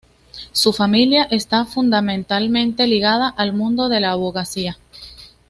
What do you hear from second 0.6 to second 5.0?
familia está fundamentalmente ligada al mundo de la abogacía.